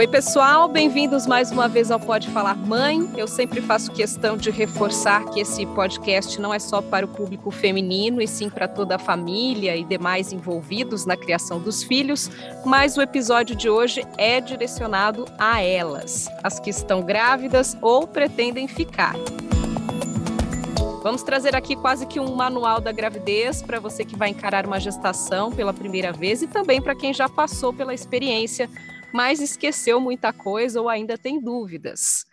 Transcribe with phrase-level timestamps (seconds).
[0.00, 3.06] Oi, pessoal, bem-vindos mais uma vez ao Pode Falar Mãe.
[3.18, 7.50] Eu sempre faço questão de reforçar que esse podcast não é só para o público
[7.50, 12.30] feminino, e sim para toda a família e demais envolvidos na criação dos filhos,
[12.64, 18.66] mas o episódio de hoje é direcionado a elas, as que estão grávidas ou pretendem
[18.66, 19.14] ficar.
[21.02, 24.80] Vamos trazer aqui quase que um manual da gravidez para você que vai encarar uma
[24.80, 28.66] gestação pela primeira vez e também para quem já passou pela experiência
[29.12, 32.26] mas esqueceu muita coisa ou ainda tem dúvidas.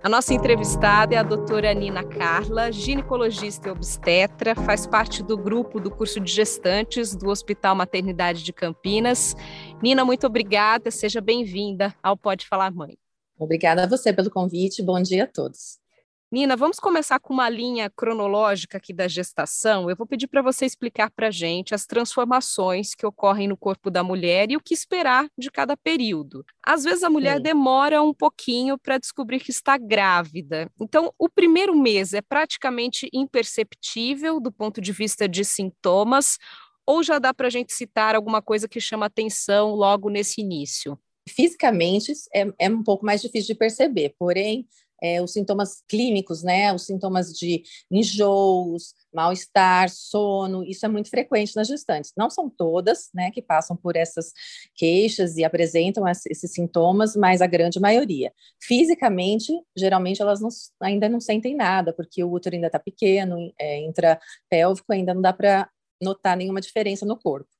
[0.00, 5.78] A nossa entrevistada é a doutora Nina Carla, ginecologista e obstetra, faz parte do grupo
[5.78, 9.34] do curso de gestantes do Hospital Maternidade de Campinas.
[9.82, 12.96] Nina, muito obrigada, seja bem-vinda ao Pode Falar Mãe.
[13.38, 15.77] Obrigada a você pelo convite, bom dia a todos.
[16.30, 19.88] Nina, vamos começar com uma linha cronológica aqui da gestação.
[19.88, 23.90] Eu vou pedir para você explicar para a gente as transformações que ocorrem no corpo
[23.90, 26.44] da mulher e o que esperar de cada período.
[26.62, 27.44] Às vezes a mulher Sim.
[27.44, 30.70] demora um pouquinho para descobrir que está grávida.
[30.78, 36.36] Então, o primeiro mês é praticamente imperceptível do ponto de vista de sintomas,
[36.86, 40.98] ou já dá para a gente citar alguma coisa que chama atenção logo nesse início?
[41.26, 44.66] Fisicamente é, é um pouco mais difícil de perceber, porém
[45.02, 46.72] é, os sintomas clínicos, né?
[46.72, 52.12] Os sintomas de enjoos, mal-estar, sono, isso é muito frequente nas gestantes.
[52.16, 54.32] Não são todas, né, que passam por essas
[54.74, 58.32] queixas e apresentam esses sintomas, mas a grande maioria.
[58.60, 60.48] Fisicamente, geralmente elas não,
[60.80, 65.32] ainda não sentem nada, porque o útero ainda está pequeno, é, intrapélvico, ainda não dá
[65.32, 65.68] para
[66.00, 67.57] notar nenhuma diferença no corpo.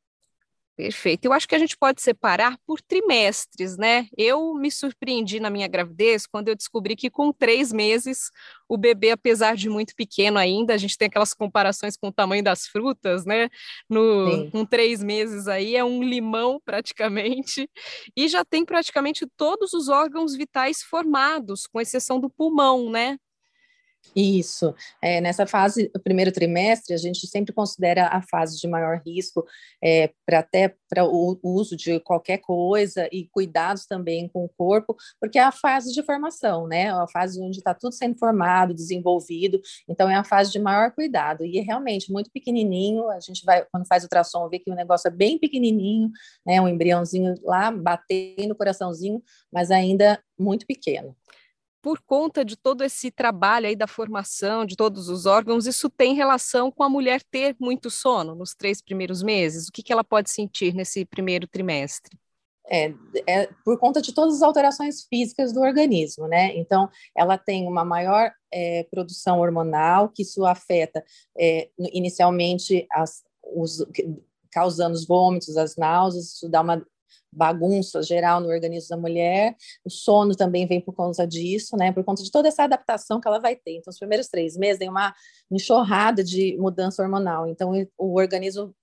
[0.78, 1.24] Perfeito.
[1.24, 4.06] Eu acho que a gente pode separar por trimestres, né?
[4.16, 8.30] Eu me surpreendi na minha gravidez quando eu descobri que com três meses
[8.68, 12.44] o bebê, apesar de muito pequeno ainda, a gente tem aquelas comparações com o tamanho
[12.44, 13.48] das frutas, né?
[13.90, 17.68] No, com três meses aí é um limão praticamente
[18.16, 23.18] e já tem praticamente todos os órgãos vitais formados, com exceção do pulmão, né?
[24.14, 24.74] Isso.
[25.02, 29.44] É, nessa fase, o primeiro trimestre, a gente sempre considera a fase de maior risco
[29.82, 34.96] é, para até para o uso de qualquer coisa e cuidados também com o corpo,
[35.20, 36.84] porque é a fase de formação, né?
[36.84, 39.60] É a fase onde está tudo sendo formado, desenvolvido.
[39.88, 41.44] Então é a fase de maior cuidado.
[41.44, 43.08] E é realmente muito pequenininho.
[43.10, 46.10] A gente vai quando faz ultrassom vê que o negócio é bem pequenininho,
[46.46, 46.60] né?
[46.60, 51.14] Um embriãozinho lá batendo o coraçãozinho, mas ainda muito pequeno
[51.80, 56.14] por conta de todo esse trabalho aí da formação de todos os órgãos, isso tem
[56.14, 59.68] relação com a mulher ter muito sono nos três primeiros meses?
[59.68, 62.18] O que, que ela pode sentir nesse primeiro trimestre?
[62.70, 62.92] É,
[63.26, 66.54] é, por conta de todas as alterações físicas do organismo, né?
[66.54, 71.02] Então, ela tem uma maior é, produção hormonal, que isso afeta
[71.38, 73.86] é, inicialmente as, os,
[74.52, 76.84] causando os vômitos, as náuseas, isso dá uma
[77.32, 79.54] bagunça geral no organismo da mulher.
[79.84, 81.92] O sono também vem por conta disso, né?
[81.92, 83.76] Por conta de toda essa adaptação que ela vai ter.
[83.76, 85.14] Então, os primeiros três meses tem uma
[85.50, 87.46] enxurrada de mudança hormonal.
[87.46, 88.74] Então, o organismo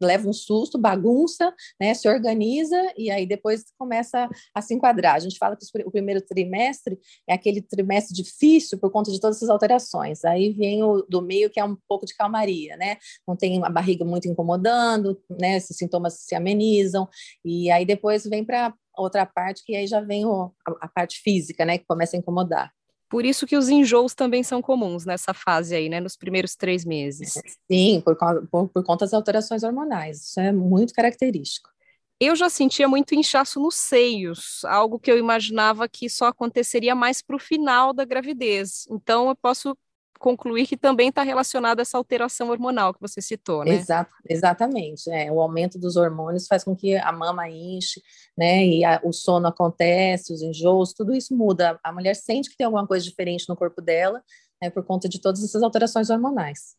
[0.00, 5.14] leva um susto, bagunça, né, se organiza e aí depois começa a se enquadrar.
[5.14, 6.98] A gente fala que o primeiro trimestre
[7.28, 10.24] é aquele trimestre difícil por conta de todas essas alterações.
[10.24, 12.96] Aí vem o do meio que é um pouco de calmaria, né?
[13.26, 15.56] Não tem a barriga muito incomodando, né?
[15.56, 17.08] Esses sintomas se amenizam
[17.44, 21.20] e aí depois vem para outra parte que aí já vem o, a, a parte
[21.20, 22.72] física, né, que começa a incomodar.
[23.08, 26.00] Por isso que os enjoos também são comuns nessa fase aí, né?
[26.00, 27.34] Nos primeiros três meses.
[27.70, 28.16] Sim, por,
[28.50, 30.22] por, por conta das alterações hormonais.
[30.28, 31.70] Isso é muito característico.
[32.18, 37.20] Eu já sentia muito inchaço nos seios, algo que eu imaginava que só aconteceria mais
[37.20, 38.86] para o final da gravidez.
[38.90, 39.76] Então, eu posso
[40.18, 43.74] concluir que também está relacionado a essa alteração hormonal que você citou, né?
[43.74, 45.10] Exato, exatamente.
[45.10, 48.00] É, o aumento dos hormônios faz com que a mama enche,
[48.36, 48.66] né?
[48.66, 51.78] E a, o sono acontece, os enjoos, tudo isso muda.
[51.82, 54.22] A mulher sente que tem alguma coisa diferente no corpo dela,
[54.62, 56.76] né, por conta de todas essas alterações hormonais.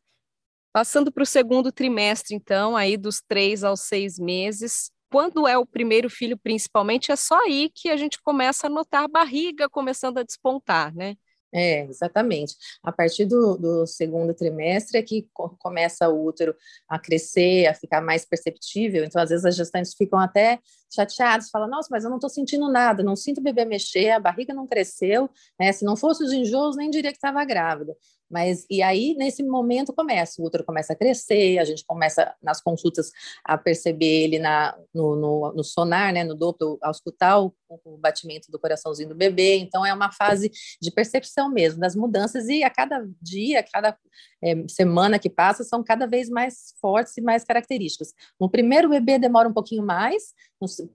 [0.73, 5.65] Passando para o segundo trimestre, então, aí dos três aos seis meses, quando é o
[5.65, 10.17] primeiro filho, principalmente, é só aí que a gente começa a notar a barriga começando
[10.17, 11.15] a despontar, né?
[11.53, 12.55] É, exatamente.
[12.83, 15.27] A partir do, do segundo trimestre é que
[15.59, 16.53] começa o útero
[16.89, 19.03] a crescer, a ficar mais perceptível.
[19.03, 20.59] Então, às vezes, as gestantes ficam até
[20.93, 24.19] chateados, falam, nossa, mas eu não estou sentindo nada, não sinto o bebê mexer, a
[24.19, 25.29] barriga não cresceu,
[25.59, 25.71] né?
[25.71, 27.95] Se não fosse os enjoos, nem diria que estava grávida.
[28.29, 32.61] Mas, e aí, nesse momento, começa, o útero começa a crescer, a gente começa, nas
[32.61, 33.09] consultas,
[33.43, 37.53] a perceber ele na, no, no, no sonar, né, no Doppler, ao escutar o,
[37.85, 39.55] o, batimento do coraçãozinho do bebê.
[39.55, 40.51] Então, é uma fase
[40.81, 43.97] de percepção mesmo das mudanças, e a cada dia, a cada
[44.43, 48.13] é, semana que passa, são cada vez mais fortes e mais características.
[48.39, 50.33] No primeiro bebê demora um pouquinho mais,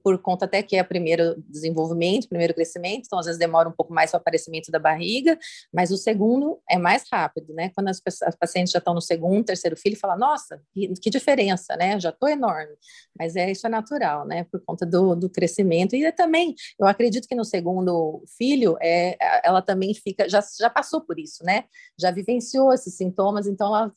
[0.03, 3.93] por conta até que é primeiro desenvolvimento, primeiro crescimento, então às vezes demora um pouco
[3.93, 5.39] mais o aparecimento da barriga,
[5.73, 7.71] mas o segundo é mais rápido, né?
[7.75, 11.77] Quando as, as pacientes já estão no segundo, terceiro filho, fala, nossa, que, que diferença,
[11.77, 11.99] né?
[12.01, 12.75] Já estou enorme,
[13.19, 14.45] mas é isso é natural, né?
[14.45, 19.17] Por conta do, do crescimento e é também, eu acredito que no segundo filho, é,
[19.45, 21.65] ela também fica, já, já passou por isso, né?
[21.99, 23.93] Já vivenciou esses sintomas, então ela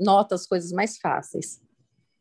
[0.00, 1.60] nota as coisas mais fáceis.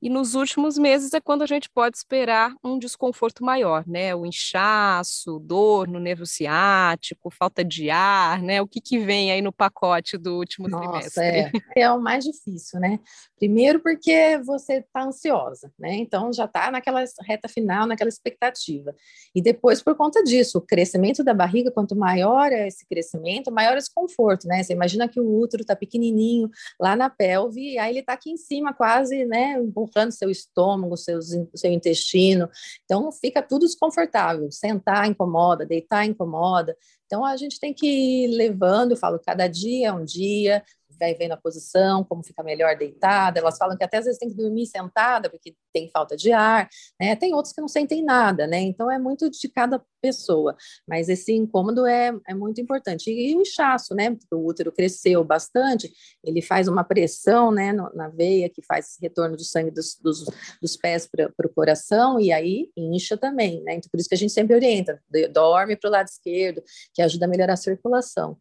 [0.02, 4.14] E nos últimos meses é quando a gente pode esperar um desconforto maior, né?
[4.14, 8.62] O inchaço, dor no nervo ciático, falta de ar, né?
[8.62, 11.62] O que, que vem aí no pacote do último Nossa, trimestre?
[11.76, 11.82] É.
[11.82, 13.00] é o mais difícil, né?
[13.38, 15.96] Primeiro porque você está ansiosa, né?
[15.96, 18.94] Então já está naquela reta final, naquela expectativa.
[19.34, 23.76] E depois, por conta disso, o crescimento da barriga, quanto maior é esse crescimento, maior
[23.76, 24.62] é esse conforto, né?
[24.62, 26.50] Você imagina que o útero está pequenininho
[26.80, 29.58] lá na pelve, e aí ele está aqui em cima quase, né?
[29.86, 32.50] Empurrando seu estômago, seus, seu intestino.
[32.84, 34.52] Então, fica tudo desconfortável.
[34.52, 36.76] Sentar incomoda, deitar incomoda.
[37.06, 40.64] Então, a gente tem que ir levando, eu falo, cada dia é um dia,
[40.98, 43.40] vai vendo a posição, como fica melhor deitada.
[43.40, 46.70] Elas falam que até às vezes tem que dormir sentada, porque tem falta de ar,
[47.00, 47.16] né?
[47.16, 48.60] Tem outros que não sentem nada, né?
[48.60, 50.56] Então é muito de cada pessoa.
[50.88, 53.10] Mas esse incômodo é, é muito importante.
[53.10, 54.12] E, e o inchaço, né?
[54.12, 55.92] Porque o útero cresceu bastante,
[56.24, 60.26] ele faz uma pressão, né, no, na veia, que faz retorno do sangue dos, dos,
[60.62, 63.76] dos pés para o coração, e aí incha também, né?
[63.76, 65.02] Então por isso que a gente sempre orienta,
[65.32, 66.64] dorme para o lado esquerdo,
[66.94, 68.38] que ajuda a melhorar a circulação.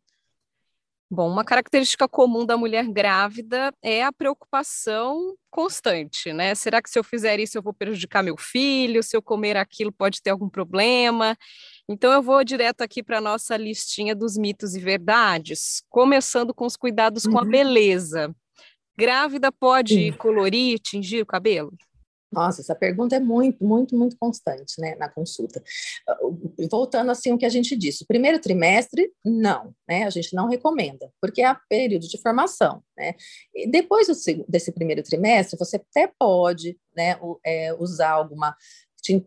[1.11, 6.55] Bom, uma característica comum da mulher grávida é a preocupação constante, né?
[6.55, 9.03] Será que se eu fizer isso eu vou prejudicar meu filho?
[9.03, 11.37] Se eu comer aquilo pode ter algum problema?
[11.89, 16.65] Então eu vou direto aqui para a nossa listinha dos mitos e verdades, começando com
[16.65, 17.33] os cuidados uhum.
[17.33, 17.51] com a uhum.
[17.51, 18.35] beleza.
[18.97, 21.73] Grávida pode colorir, tingir o cabelo?
[22.35, 25.63] Nossa, essa pergunta é muito, muito, muito constante, né, na consulta.
[26.09, 26.17] Ah,
[26.71, 31.11] voltando assim o que a gente disse, primeiro trimestre, não, né, a gente não recomenda,
[31.21, 33.15] porque é período de formação, né.
[33.55, 34.09] E depois
[34.49, 38.57] desse primeiro trimestre, você até pode, né, é, usar alguma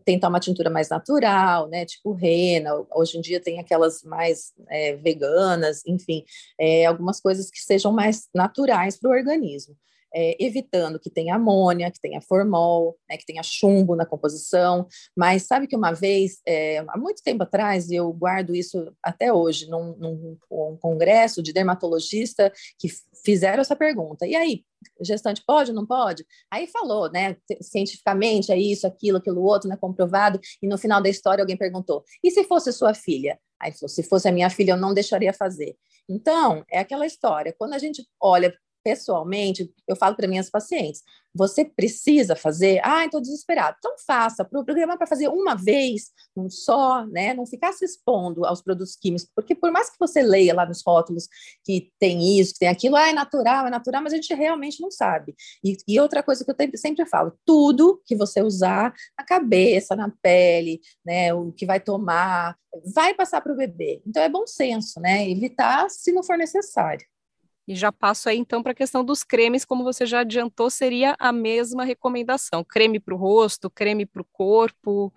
[0.04, 4.96] tentar uma tintura mais natural, né, tipo rena, hoje em dia tem aquelas mais é,
[4.96, 6.24] veganas, enfim,
[6.58, 9.76] é, algumas coisas que sejam mais naturais para o organismo
[10.14, 14.86] é, evitando que tenha amônia, que tenha formol, né, que tenha chumbo na composição.
[15.16, 19.32] Mas sabe que uma vez, é, há muito tempo atrás, e eu guardo isso até
[19.32, 22.88] hoje, num, num um congresso de dermatologista que
[23.24, 24.26] fizeram essa pergunta.
[24.26, 24.64] E aí,
[25.00, 26.24] gestante pode ou não pode?
[26.50, 31.08] Aí falou, né, cientificamente, é isso, aquilo, aquilo outro, né, comprovado, e no final da
[31.08, 33.38] história alguém perguntou, e se fosse sua filha?
[33.60, 35.76] Aí falou, se fosse a minha filha, eu não deixaria fazer.
[36.08, 41.02] Então, é aquela história, quando a gente olha pessoalmente, eu falo para minhas pacientes,
[41.34, 43.76] você precisa fazer, ah, estou desesperado.
[43.78, 47.34] Então faça, para o programa para fazer uma vez, um só, né?
[47.34, 50.82] Não ficar se expondo aos produtos químicos, porque por mais que você leia lá nos
[50.84, 51.28] rótulos
[51.64, 54.80] que tem isso, que tem aquilo, ah, é natural, é natural, mas a gente realmente
[54.80, 55.34] não sabe.
[55.62, 60.10] E, e outra coisa que eu sempre falo, tudo que você usar na cabeça, na
[60.22, 61.32] pele, né?
[61.32, 62.56] O que vai tomar,
[62.94, 64.02] vai passar para o bebê.
[64.06, 65.28] Então é bom senso, né?
[65.30, 67.06] Evitar se não for necessário.
[67.68, 71.14] E já passo aí então para a questão dos cremes, como você já adiantou, seria
[71.18, 75.12] a mesma recomendação: creme para o rosto, creme para o corpo.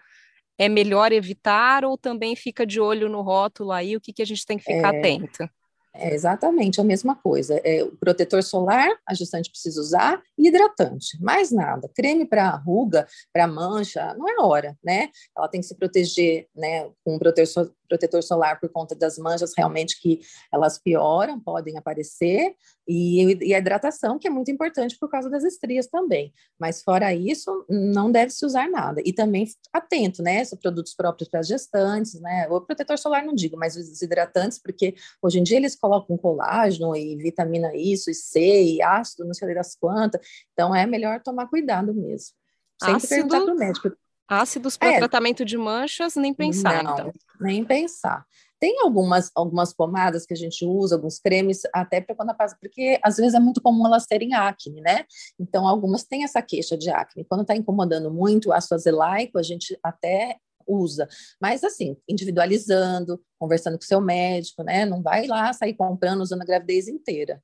[0.58, 3.96] É melhor evitar ou também fica de olho no rótulo aí?
[3.96, 5.50] O que, que a gente tem que ficar é, atento?
[5.94, 7.60] É exatamente a mesma coisa.
[7.64, 11.90] É, o protetor solar, a gestante precisa usar, e hidratante, mais nada.
[11.96, 15.10] Creme para ruga, para mancha, não é hora, né?
[15.36, 19.52] Ela tem que se proteger né, com um protetor, protetor solar por conta das manchas
[19.58, 20.22] realmente que
[20.52, 22.56] elas pioram, podem aparecer,
[22.88, 26.34] e, e, a hidratação, que é muito importante por causa das estrias também.
[26.58, 29.02] Mas fora isso, não deve se usar nada.
[29.06, 30.44] E também atento, né?
[30.44, 32.48] São produtos próprios para gestantes, né?
[32.50, 36.96] O protetor solar não digo, mas os hidratantes, porque hoje em dia eles colocam colágeno
[36.96, 40.22] e vitamina isso, e C, e ácido, não sei das quantas.
[40.54, 42.36] Então é melhor tomar cuidado mesmo.
[42.82, 43.92] Sempre ácido, perguntar para o médico.
[44.28, 47.14] Ácidos para é, tratamento de manchas, nem pensar, não, então.
[47.42, 48.26] Nem pensar.
[48.60, 53.00] Tem algumas, algumas pomadas que a gente usa, alguns cremes, até para quando passa, porque
[53.04, 55.04] às vezes é muito comum elas terem acne, né?
[55.40, 57.26] Então, algumas têm essa queixa de acne.
[57.26, 61.08] Quando está incomodando muito, ácido azelaico, a gente até usa.
[61.42, 64.86] Mas, assim, individualizando, conversando com seu médico, né?
[64.86, 67.42] Não vai lá sair comprando usando a gravidez inteira.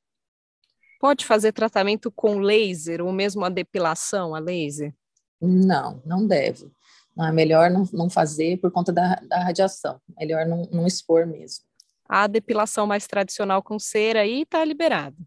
[1.00, 4.94] Pode fazer tratamento com laser ou mesmo a depilação a laser?
[5.40, 6.72] Não, não deve.
[7.20, 10.00] É melhor não, não fazer por conta da, da radiação.
[10.20, 11.66] Melhor não, não expor mesmo.
[12.08, 15.18] A depilação mais tradicional com cera aí está liberado.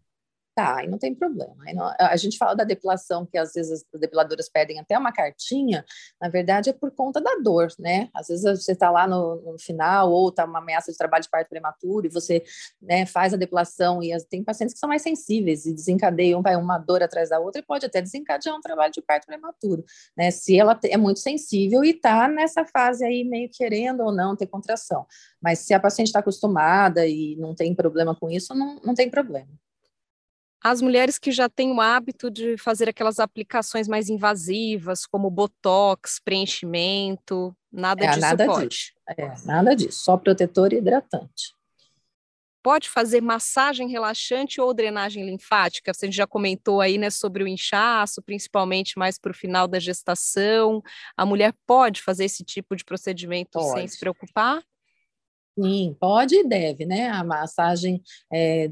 [0.61, 1.55] Tá, aí não tem problema.
[1.73, 5.83] Não, a gente fala da depilação, que às vezes as depiladoras pedem até uma cartinha,
[6.21, 8.09] na verdade é por conta da dor, né?
[8.13, 11.31] Às vezes você está lá no, no, final, ou está uma ameaça de trabalho de
[11.31, 12.43] parto prematuro, e você
[12.79, 16.55] né, faz a depilação, e as, tem pacientes que são mais sensíveis e desencadeiam vai
[16.55, 19.83] uma dor atrás da outra, e pode até desencadear um trabalho de parto prematuro,
[20.15, 20.29] né?
[20.29, 24.45] Se ela é muito sensível e está nessa fase aí, meio querendo ou não ter
[24.45, 25.07] contração.
[25.41, 29.09] Mas se a paciente está acostumada e não tem problema com isso, não, não tem
[29.09, 29.49] problema.
[30.63, 36.19] As mulheres que já têm o hábito de fazer aquelas aplicações mais invasivas, como botox,
[36.23, 38.69] preenchimento, nada é, disso nada pode.
[38.69, 38.91] Disso.
[39.17, 41.55] É, nada disso, só protetor e hidratante.
[42.63, 45.91] Pode fazer massagem relaxante ou drenagem linfática?
[45.91, 50.83] Você já comentou aí, né, sobre o inchaço, principalmente mais para o final da gestação.
[51.17, 53.71] A mulher pode fazer esse tipo de procedimento pode.
[53.71, 54.61] sem se preocupar?
[55.59, 57.09] Sim, pode e deve, né?
[57.09, 58.71] A massagem é,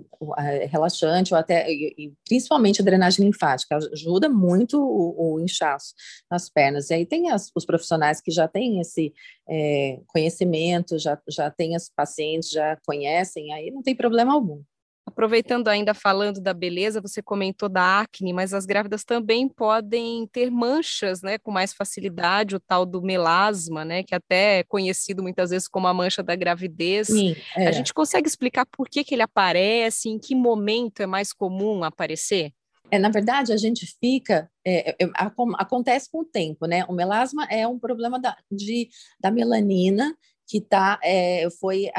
[0.67, 5.93] relaxante, ou até, e principalmente a drenagem linfática, ajuda muito o, o inchaço
[6.31, 6.89] nas pernas.
[6.89, 9.13] E aí tem as, os profissionais que já têm esse
[9.49, 14.63] é, conhecimento, já, já têm as pacientes, já conhecem, aí não tem problema algum.
[15.09, 20.51] Aproveitando ainda falando da beleza, você comentou da acne, mas as grávidas também podem ter
[20.51, 25.49] manchas, né, com mais facilidade, o tal do melasma, né, que até é conhecido muitas
[25.49, 27.07] vezes como a mancha da gravidez.
[27.07, 27.67] Sim, é.
[27.67, 31.83] A gente consegue explicar por que, que ele aparece, em que momento é mais comum
[31.83, 32.53] aparecer?
[32.91, 35.09] É, na verdade, a gente fica, é, é,
[35.57, 36.85] acontece com o tempo, né?
[36.85, 38.89] O melasma é um problema da, de,
[39.19, 40.15] da melanina
[40.47, 41.89] que tá, é, foi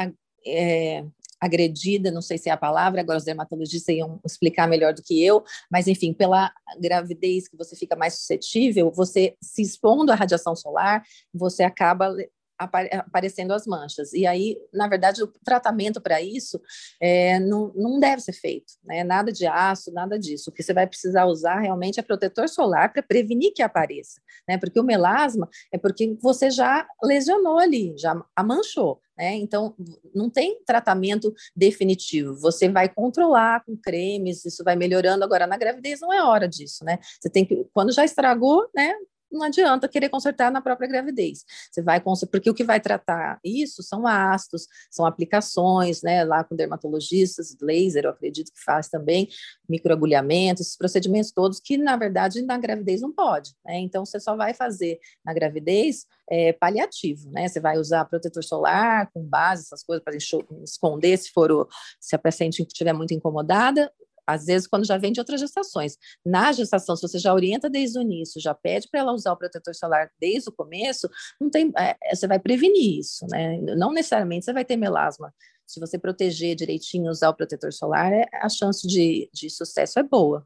[0.45, 1.05] é,
[1.41, 5.23] agredida, não sei se é a palavra, agora os dermatologistas iam explicar melhor do que
[5.23, 10.55] eu, mas enfim, pela gravidez que você fica mais suscetível, você se expondo à radiação
[10.55, 12.15] solar, você acaba
[12.61, 14.13] aparecendo as manchas.
[14.13, 16.61] E aí, na verdade, o tratamento para isso
[16.99, 19.03] é, não, não deve ser feito, né?
[19.03, 20.49] Nada de aço, nada disso.
[20.49, 24.57] O que você vai precisar usar realmente é protetor solar para prevenir que apareça, né?
[24.57, 29.01] Porque o melasma é porque você já lesionou ali, já amanchou.
[29.21, 29.35] Né?
[29.35, 29.75] Então,
[30.15, 32.33] não tem tratamento definitivo.
[32.39, 35.23] Você vai controlar com cremes, isso vai melhorando.
[35.23, 36.97] Agora, na gravidez não é hora disso, né?
[37.19, 38.91] Você tem que, quando já estragou, né?
[39.31, 41.45] Não adianta querer consertar na própria gravidez.
[41.71, 46.55] Você vai porque o que vai tratar isso são ácidos, são aplicações, né, lá com
[46.55, 49.29] dermatologistas, laser, eu acredito que faz também,
[49.67, 53.79] microagulhamento, esses procedimentos todos que na verdade na gravidez não pode, né?
[53.79, 57.47] Então você só vai fazer na gravidez é, paliativo, né?
[57.47, 60.15] Você vai usar protetor solar com base, essas coisas para
[60.63, 61.67] esconder se for o,
[61.99, 63.91] se a paciente estiver muito incomodada,
[64.25, 65.97] às vezes quando já vem de outras gestações.
[66.25, 69.37] Na gestação, se você já orienta desde o início, já pede para ela usar o
[69.37, 71.09] protetor solar desde o começo,
[71.39, 73.59] não tem, é, é, você vai prevenir isso, né?
[73.77, 75.33] Não necessariamente você vai ter melasma.
[75.65, 80.03] Se você proteger direitinho, usar o protetor solar, é, a chance de, de sucesso é
[80.03, 80.45] boa.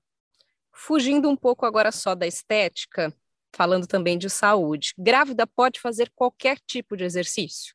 [0.74, 3.13] Fugindo um pouco agora só da estética,
[3.55, 7.74] falando também de saúde, grávida pode fazer qualquer tipo de exercício?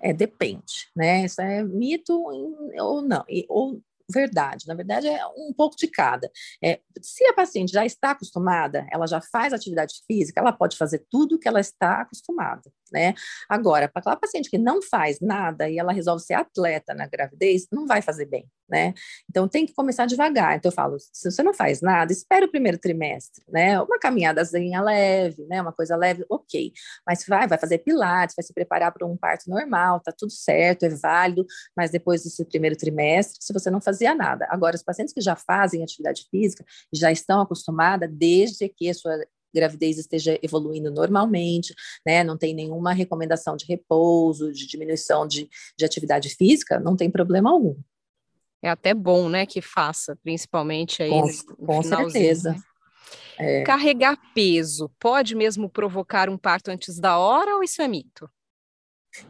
[0.00, 1.24] É, depende, né?
[1.24, 4.66] Isso é mito ou não, ou verdade.
[4.66, 6.30] Na verdade, é um pouco de cada.
[6.62, 11.04] É, se a paciente já está acostumada, ela já faz atividade física, ela pode fazer
[11.10, 13.12] tudo que ela está acostumada né?
[13.48, 17.66] Agora, para aquela paciente que não faz nada e ela resolve ser atleta na gravidez,
[17.72, 18.94] não vai fazer bem, né?
[19.28, 20.56] Então tem que começar devagar.
[20.56, 23.80] Então eu falo, se você não faz nada, espere o primeiro trimestre, né?
[23.80, 25.60] Uma caminhadazinha leve, né?
[25.60, 26.72] Uma coisa leve, ok.
[27.06, 30.84] Mas vai, vai fazer pilates, vai se preparar para um parto normal, tá tudo certo,
[30.84, 34.46] é válido, mas depois desse primeiro trimestre, se você não fazia nada.
[34.50, 39.18] Agora, os pacientes que já fazem atividade física, já estão acostumadas, desde que a sua
[39.54, 42.24] gravidez esteja evoluindo normalmente, né?
[42.24, 47.50] Não tem nenhuma recomendação de repouso, de diminuição de, de atividade física, não tem problema
[47.50, 47.76] algum.
[48.64, 52.52] É até bom, né, que faça, principalmente aí com, no, com certeza.
[52.52, 52.62] Né?
[53.38, 53.62] É.
[53.62, 58.26] Carregar peso pode mesmo provocar um parto antes da hora ou isso é mito?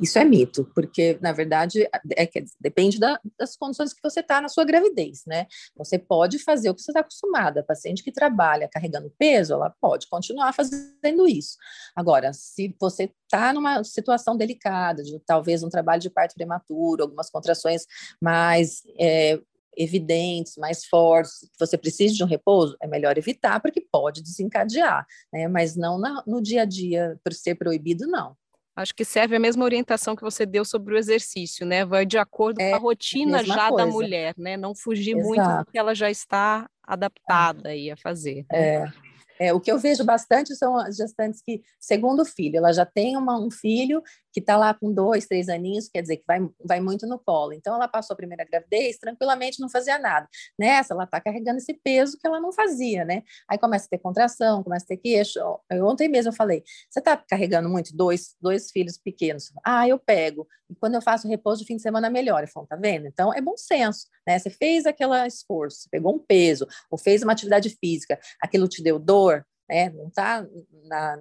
[0.00, 1.86] Isso é mito, porque, na verdade,
[2.16, 5.46] é, que depende da, das condições que você está na sua gravidez, né?
[5.76, 7.60] Você pode fazer o que você está acostumada.
[7.60, 11.56] A paciente que trabalha carregando peso, ela pode continuar fazendo isso.
[11.94, 17.30] Agora, se você está numa situação delicada, de talvez um trabalho de parto prematuro, algumas
[17.30, 17.84] contrações
[18.20, 19.38] mais é,
[19.76, 25.48] evidentes, mais fortes, você precisa de um repouso, é melhor evitar, porque pode desencadear, né?
[25.48, 28.36] Mas não na, no dia a dia, por ser proibido, não.
[28.76, 31.84] Acho que serve a mesma orientação que você deu sobre o exercício, né?
[31.84, 33.86] Vai de acordo é, com a rotina já coisa.
[33.86, 34.56] da mulher, né?
[34.56, 35.28] Não fugir Exato.
[35.28, 38.44] muito do que ela já está adaptada aí a fazer.
[38.50, 38.58] Né?
[38.58, 38.92] É.
[39.38, 43.16] É, o que eu vejo bastante são as gestantes que, segundo filho, ela já tem
[43.16, 44.02] uma, um filho
[44.34, 47.52] que está lá com dois, três aninhos, quer dizer, que vai, vai muito no colo.
[47.52, 50.28] Então, ela passou a primeira gravidez, tranquilamente não fazia nada.
[50.58, 53.22] Nessa, ela está carregando esse peso que ela não fazia, né?
[53.48, 55.38] Aí começa a ter contração, começa a ter queixo.
[55.84, 59.52] Ontem mesmo eu falei, você está carregando muito dois, dois filhos pequenos?
[59.64, 60.48] Ah, eu pego.
[60.68, 62.44] E quando eu faço repouso de fim de semana, melhora.
[62.44, 63.06] Eu falo, tá vendo?
[63.06, 64.36] Então, é bom senso, né?
[64.36, 68.98] Você fez aquele esforço, pegou um peso, ou fez uma atividade física, aquilo te deu
[68.98, 69.90] dor, né?
[69.90, 70.46] Não está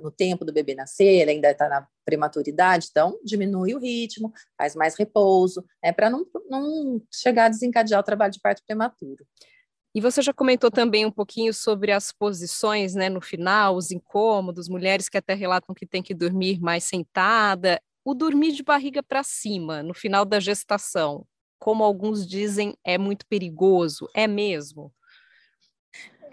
[0.01, 4.75] no tempo do bebê nascer, ele ainda está na prematuridade, então diminui o ritmo, faz
[4.75, 5.91] mais repouso, né?
[5.91, 9.25] Para não, não chegar a desencadear o trabalho de parto prematuro.
[9.95, 14.67] E você já comentou também um pouquinho sobre as posições, né, no final, os incômodos,
[14.67, 17.79] mulheres que até relatam que tem que dormir mais sentada.
[18.03, 21.25] O dormir de barriga para cima no final da gestação,
[21.59, 24.91] como alguns dizem, é muito perigoso, é mesmo?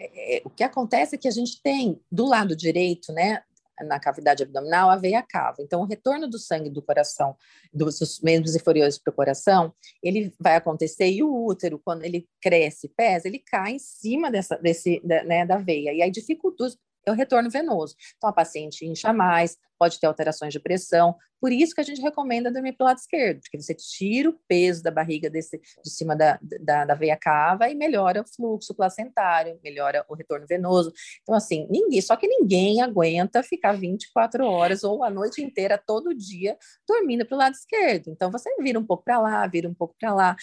[0.00, 3.42] É, é, o que acontece é que a gente tem do lado direito, né,
[3.85, 5.57] na cavidade abdominal, a veia cava.
[5.61, 7.37] Então, o retorno do sangue do coração,
[7.73, 12.88] dos membros inferiores para o coração, ele vai acontecer e o útero, quando ele cresce,
[12.88, 15.92] pesa, ele cai em cima dessa, desse, da, né, da veia.
[15.92, 16.69] E aí dificulta,
[17.07, 17.95] é o retorno venoso.
[18.16, 21.16] Então, a paciente incha mais, pode ter alterações de pressão.
[21.40, 24.38] Por isso que a gente recomenda dormir para o lado esquerdo, porque você tira o
[24.47, 28.75] peso da barriga desse, de cima da, da, da veia cava e melhora o fluxo
[28.75, 30.92] placentário, melhora o retorno venoso.
[31.23, 36.14] Então, assim, ninguém, só que ninguém aguenta ficar 24 horas ou a noite inteira, todo
[36.14, 38.11] dia, dormindo para o lado esquerdo.
[38.11, 40.37] Então, você vira um pouco para lá, vira um pouco para lá.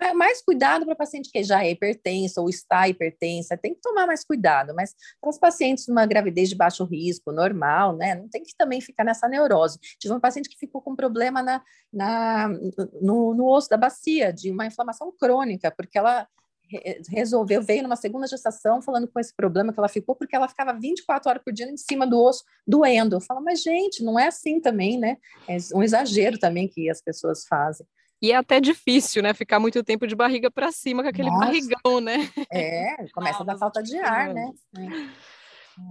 [0.00, 4.06] É, mais cuidado para paciente que já é hipertensa ou está hipertensa, tem que tomar
[4.06, 8.42] mais cuidado, mas para os pacientes numa gravidez de baixo risco, normal, né, não tem
[8.42, 9.78] que também ficar nessa neurose.
[9.98, 11.62] Tive uma paciente que ficou com problema na,
[11.92, 12.48] na
[13.00, 16.28] no, no osso da bacia, de uma inflamação crônica, porque ela
[17.08, 20.72] resolveu, veio numa segunda gestação falando com esse problema que ela ficou, porque ela ficava
[20.72, 23.16] 24 horas por dia em cima do osso, doendo.
[23.16, 25.16] Eu falo, mas gente, não é assim também, né?
[25.48, 27.86] É um exagero também que as pessoas fazem.
[28.20, 29.34] E é até difícil, né?
[29.34, 31.46] Ficar muito tempo de barriga para cima com aquele Nossa.
[31.46, 32.30] barrigão, né?
[32.50, 34.50] É, começa a dar falta de ar, né?
[34.78, 35.36] É.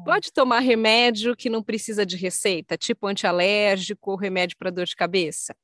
[0.04, 4.96] Pode tomar remédio que não precisa de receita, tipo antialérgico ou remédio para dor de
[4.96, 5.56] cabeça?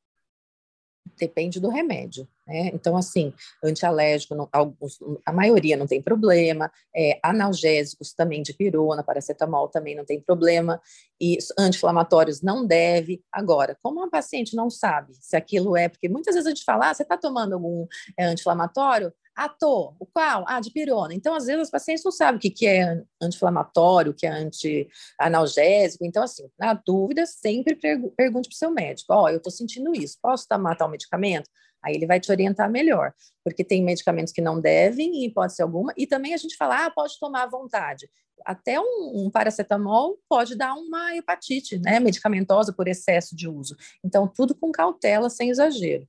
[1.21, 2.27] Depende do remédio.
[2.47, 2.71] Né?
[2.73, 3.31] Então, assim,
[3.63, 9.95] antialérgico, não, alguns, a maioria não tem problema, é, analgésicos também de pirona, paracetamol também
[9.95, 10.81] não tem problema,
[11.21, 13.23] e anti-inflamatórios não deve.
[13.31, 16.89] Agora, como uma paciente não sabe se aquilo é, porque muitas vezes a gente fala,
[16.89, 17.85] ah, você está tomando algum
[18.17, 19.13] é, anti-inflamatório?
[19.59, 19.95] Tô.
[19.99, 20.43] O qual?
[20.47, 21.13] Ah, de pirona.
[21.13, 24.29] Então, às vezes, as pacientes não sabem o que, que é anti-inflamatório, o que é
[24.29, 26.05] anti-analgésico.
[26.05, 29.93] Então, assim, na dúvida, sempre pergunte para o seu médico: Ó, oh, eu estou sentindo
[29.95, 31.49] isso, posso tomar tal medicamento?
[31.83, 33.13] Aí ele vai te orientar melhor,
[33.43, 36.91] porque tem medicamentos que não devem, em hipótese alguma, e também a gente fala, ah,
[36.91, 38.09] pode tomar à vontade.
[38.45, 43.75] Até um, um paracetamol pode dar uma hepatite, né, medicamentosa por excesso de uso.
[44.03, 46.07] Então, tudo com cautela, sem exagero.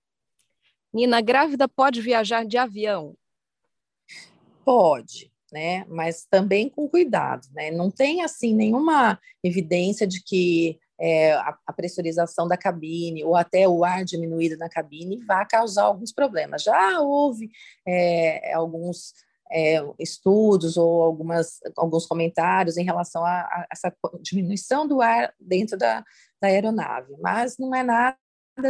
[0.92, 3.16] Nina, grávida pode viajar de avião?
[4.64, 5.84] Pode, né?
[5.88, 7.70] Mas também com cuidado, né?
[7.70, 13.84] Não tem assim nenhuma evidência de que é, a, pressurização da cabine ou até o
[13.84, 16.62] ar diminuído na cabine vai causar alguns problemas.
[16.62, 17.50] Já houve
[17.86, 19.14] é, alguns
[19.50, 25.76] é, estudos ou algumas, alguns comentários em relação a, a, essa diminuição do ar dentro
[25.76, 26.04] da,
[26.40, 28.16] da aeronave, mas não é nada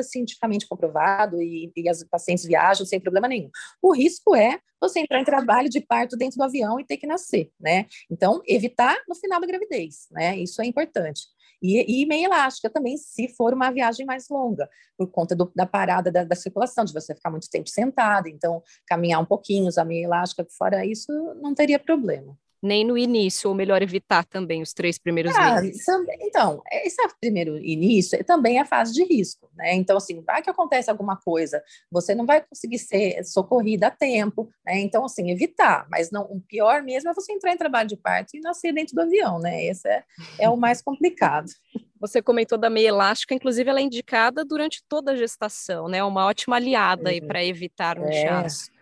[0.03, 3.51] cientificamente comprovado e, e, as pacientes viajam sem problema nenhum.
[3.81, 7.07] O risco é você entrar em trabalho de parto dentro do avião e ter que
[7.07, 7.87] nascer, né?
[8.11, 10.37] Então, evitar no final da gravidez, né?
[10.39, 11.23] Isso é importante.
[11.63, 14.69] E, e meia elástica também, se for uma viagem mais longa,
[14.99, 18.63] por conta do, da parada da, da, circulação, de você ficar muito tempo sentada, então
[18.87, 22.37] caminhar um pouquinho, usar meia elástica, fora isso, não teria problema.
[22.63, 25.85] Nem no início, ou melhor evitar também os três primeiros ah, meses?
[26.21, 29.75] Então, esse primeiro início também é fase de risco, né?
[29.75, 34.49] Então, assim, vai que acontece alguma coisa, você não vai conseguir ser socorrida a tempo,
[34.65, 34.79] né?
[34.79, 38.37] Então, assim, evitar, mas não, o pior mesmo é você entrar em trabalho de parto
[38.37, 39.65] e nascer dentro do avião, né?
[39.65, 40.05] Esse é,
[40.39, 41.51] é o mais complicado.
[42.03, 46.03] Você comentou da meia elástica, inclusive ela é indicada durante toda a gestação, né?
[46.03, 47.09] Uma ótima aliada uhum.
[47.11, 48.25] aí para evitar um é.
[48.25, 48.73] inchaço.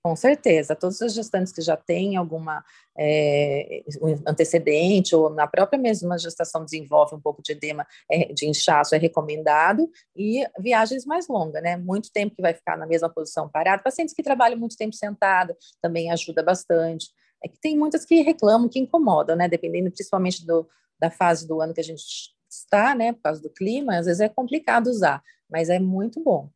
[0.00, 2.64] Com certeza, todas as gestantes que já têm alguma
[2.96, 3.82] é,
[4.26, 8.98] antecedente ou na própria mesma gestação desenvolve um pouco de edema, é, de inchaço, é
[8.98, 11.76] recomendado, e viagens mais longas, né?
[11.76, 13.82] Muito tempo que vai ficar na mesma posição parado.
[13.82, 17.08] Pacientes que trabalham muito tempo sentado também ajuda bastante.
[17.42, 19.48] É que tem muitas que reclamam, que incomodam, né?
[19.48, 20.66] Dependendo principalmente do,
[20.98, 22.04] da fase do ano que a gente
[22.48, 23.12] está, né?
[23.12, 26.48] Por causa do clima, às vezes é complicado usar, mas é muito bom.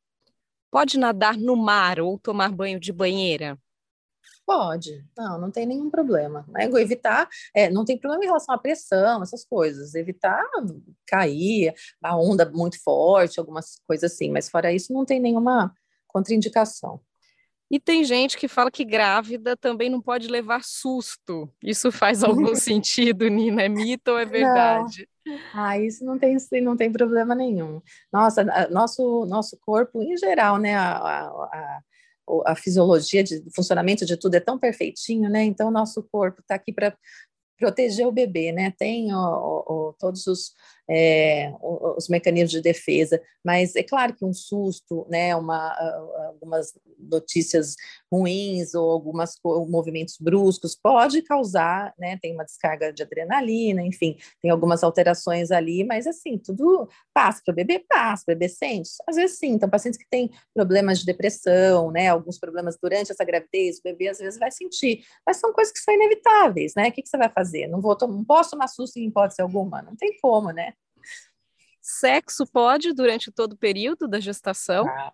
[0.73, 3.59] Pode nadar no mar ou tomar banho de banheira?
[4.47, 6.47] Pode, não, não tem nenhum problema.
[6.49, 6.65] Né?
[6.65, 9.95] Evitar, é, não tem problema em relação à pressão, essas coisas.
[9.95, 10.43] Evitar
[11.07, 15.75] cair, a onda muito forte, algumas coisas assim, mas fora isso não tem nenhuma
[16.09, 17.03] contraindicação.
[17.73, 21.51] E tem gente que fala que grávida também não pode levar susto.
[21.65, 23.63] Isso faz algum sentido, Nina?
[23.63, 25.09] É mito ou é verdade?
[25.25, 25.39] Não.
[25.55, 27.81] Ah, isso não tem, não tem problema nenhum.
[28.13, 30.75] Nossa, nosso, nosso corpo, em geral, né?
[30.75, 31.81] A, a, a,
[32.53, 35.43] a fisiologia de funcionamento de tudo é tão perfeitinho, né?
[35.43, 36.95] Então, o nosso corpo está aqui para
[37.59, 38.73] proteger o bebê, né?
[38.77, 40.53] Tem o, o, todos os,
[40.91, 41.53] é,
[41.97, 45.35] os mecanismos de defesa, mas é claro que um susto, né?
[45.37, 45.73] Uma,
[46.27, 46.73] algumas
[47.11, 47.77] notícias
[48.11, 49.38] ruins ou algumas
[49.69, 52.19] movimentos bruscos pode causar, né?
[52.21, 57.53] Tem uma descarga de adrenalina, enfim, tem algumas alterações ali, mas assim, tudo passa para
[57.53, 58.91] o bebê, passa, o bebê sente.
[59.09, 62.09] Às vezes sim, então pacientes que têm problemas de depressão, né?
[62.09, 65.81] Alguns problemas durante essa gravidez, o bebê às vezes vai sentir, mas são coisas que
[65.81, 66.88] são inevitáveis, né?
[66.88, 67.67] O que, que você vai fazer?
[67.67, 70.75] Não vou, não posso tomar susto em hipótese alguma, não tem como, né?
[71.81, 74.87] Sexo pode durante todo o período da gestação?
[74.87, 75.12] Ah,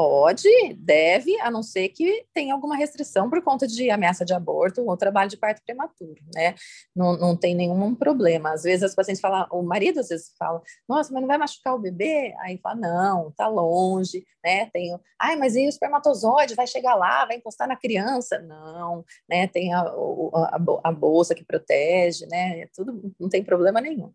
[0.00, 4.82] Pode, deve, a não ser que tenha alguma restrição por conta de ameaça de aborto
[4.82, 6.54] ou trabalho de parto prematuro, né?
[6.96, 8.50] Não, não tem nenhum problema.
[8.50, 11.74] Às vezes as pacientes falam, o marido às vezes fala, nossa, mas não vai machucar
[11.74, 12.34] o bebê?
[12.40, 14.70] Aí fala, não, tá longe, né?
[14.72, 18.38] Tem, ai, mas e o espermatozoide vai chegar lá, vai encostar na criança?
[18.38, 19.48] Não, né?
[19.48, 22.68] Tem a, a, a bolsa que protege, né?
[22.74, 24.10] Tudo, não tem problema nenhum.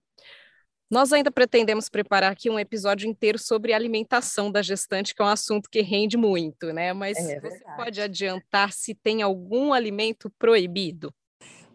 [0.90, 5.30] Nós ainda pretendemos preparar aqui um episódio inteiro sobre alimentação da gestante, que é um
[5.30, 6.94] assunto que rende muito, né?
[6.94, 11.12] Mas é você pode adiantar se tem algum alimento proibido?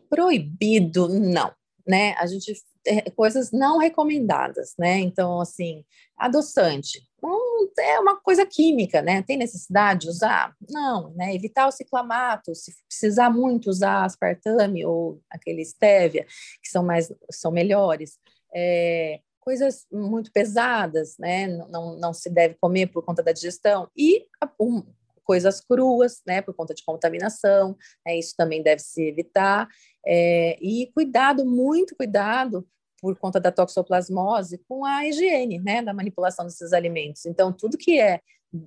[0.08, 1.52] Proibido, não,
[1.86, 2.14] né?
[2.18, 2.52] A gente
[2.86, 4.98] é, coisas não recomendadas, né?
[5.00, 5.84] Então, assim,
[6.16, 9.22] adoçante, hum, é uma coisa química, né?
[9.22, 10.54] Tem necessidade de usar?
[10.70, 11.34] Não, né?
[11.34, 16.24] Evitar o ciclamato, se precisar muito usar aspartame ou aquele stevia,
[16.62, 18.18] que são mais são melhores
[18.54, 21.46] é, coisas muito pesadas, né?
[21.46, 24.26] Não, não se deve comer por conta da digestão, e
[24.60, 24.82] um,
[25.24, 26.42] coisas cruas, né?
[26.42, 29.68] Por conta de contaminação, né, isso também deve se evitar.
[30.06, 32.66] É, e cuidado, muito cuidado
[33.00, 37.24] por conta da toxoplasmose com a higiene, né, da manipulação desses alimentos.
[37.26, 38.20] Então, tudo que é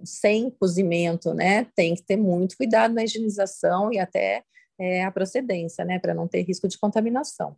[0.03, 4.43] sem cozimento, né, tem que ter muito cuidado na higienização e até
[4.79, 7.55] é, a procedência, né, para não ter risco de contaminação.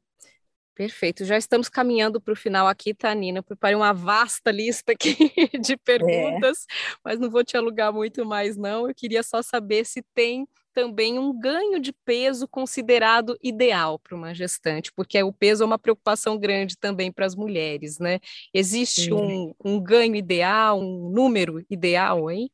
[0.76, 3.40] Perfeito, já estamos caminhando para o final aqui, tá, Nina?
[3.40, 5.16] Eu preparei uma vasta lista aqui
[5.58, 5.78] de é.
[5.78, 6.96] perguntas, é.
[7.02, 8.86] mas não vou te alugar muito mais, não.
[8.86, 14.36] Eu queria só saber se tem também um ganho de peso considerado ideal para uma
[14.36, 18.20] gestante, porque o peso é uma preocupação grande também para as mulheres, né?
[18.54, 22.50] Existe um, um, ganho ideal, um número ideal aí?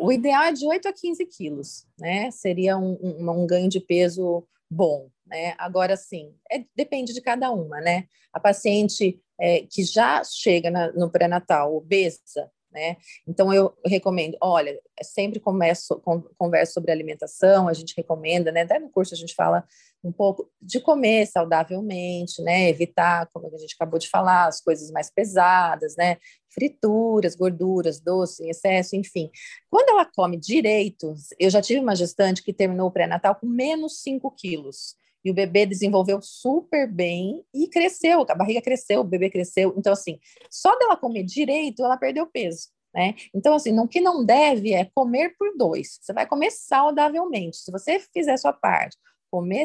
[0.00, 2.28] O ideal é de 8 a 15 quilos, né?
[2.32, 5.54] Seria um, um, um ganho de peso bom, né?
[5.56, 8.04] Agora, sim, é, depende de cada uma, né?
[8.30, 12.98] A paciente é, que já chega na, no pré-natal obesa, né?
[13.26, 18.62] Então eu recomendo, olha, sempre começo com, converso sobre alimentação, a gente recomenda, né?
[18.62, 19.64] Até no curso a gente fala
[20.04, 22.68] um pouco de comer saudavelmente, né?
[22.68, 26.18] Evitar, como a gente acabou de falar, as coisas mais pesadas, né?
[26.50, 29.30] Frituras, gorduras, doce em excesso, enfim.
[29.70, 34.02] Quando ela come direito, eu já tive uma gestante que terminou o pré-natal com menos
[34.02, 39.30] 5 quilos e o bebê desenvolveu super bem e cresceu, a barriga cresceu, o bebê
[39.30, 39.74] cresceu.
[39.76, 40.18] Então, assim,
[40.50, 42.68] só dela comer direito, ela perdeu peso.
[42.94, 43.14] Né?
[43.34, 45.98] Então, assim, o que não deve é comer por dois.
[46.00, 47.56] Você vai comer saudavelmente.
[47.56, 48.98] Se você fizer sua parte,
[49.30, 49.64] comer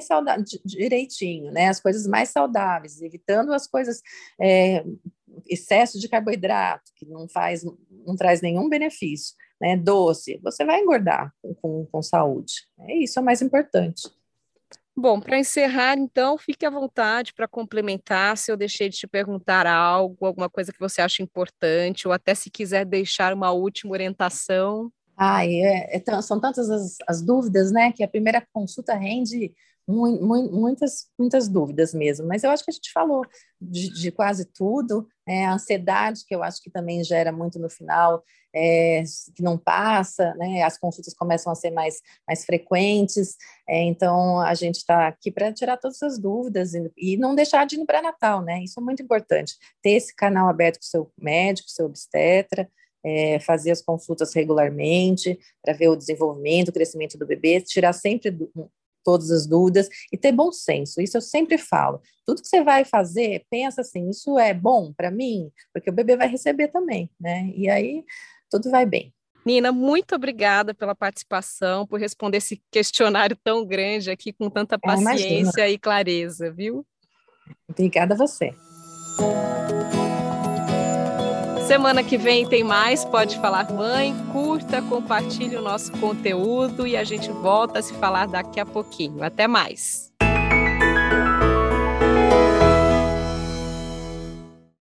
[0.64, 1.68] direitinho, né?
[1.68, 4.02] As coisas mais saudáveis, evitando as coisas,
[4.40, 4.86] é,
[5.46, 7.66] excesso de carboidrato, que não faz,
[8.06, 9.76] não traz nenhum benefício, né?
[9.76, 12.54] Doce, você vai engordar com, com, com saúde.
[12.80, 14.10] É isso é o mais importante.
[15.00, 19.68] Bom, para encerrar, então, fique à vontade para complementar se eu deixei de te perguntar
[19.68, 24.92] algo, alguma coisa que você acha importante, ou até se quiser deixar uma última orientação.
[25.16, 29.54] Ah, é, é, são tantas as, as, dúvidas, né, que a primeira consulta rende
[29.88, 33.24] muitas, muitas dúvidas mesmo, mas eu acho que a gente falou
[33.60, 37.70] de, de quase tudo, é, a ansiedade, que eu acho que também gera muito no
[37.70, 38.22] final,
[38.54, 39.02] é,
[39.34, 43.36] que não passa, né, as consultas começam a ser mais, mais frequentes,
[43.68, 47.66] é, então a gente está aqui para tirar todas as dúvidas e, e não deixar
[47.66, 50.88] de ir no pré-natal, né, isso é muito importante, ter esse canal aberto com o
[50.88, 52.70] seu médico, seu obstetra,
[53.06, 58.36] é, fazer as consultas regularmente para ver o desenvolvimento, o crescimento do bebê, tirar sempre
[59.08, 61.00] todas as dúvidas e ter bom senso.
[61.00, 62.02] Isso eu sempre falo.
[62.26, 66.18] Tudo que você vai fazer, pensa assim: isso é bom para mim, porque o bebê
[66.18, 67.50] vai receber também, né?
[67.56, 68.04] E aí
[68.52, 69.14] tudo vai bem.
[69.46, 74.78] Nina, muito obrigada pela participação, por responder esse questionário tão grande aqui com tanta é,
[74.78, 76.86] paciência e clareza, viu?
[77.70, 78.54] Obrigada a você.
[81.68, 84.16] Semana que vem tem mais Pode Falar Mãe.
[84.32, 89.22] Curta, compartilhe o nosso conteúdo e a gente volta a se falar daqui a pouquinho.
[89.22, 90.08] Até mais.